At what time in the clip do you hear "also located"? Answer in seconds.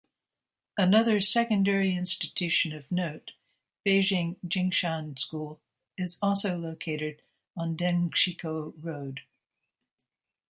6.23-7.21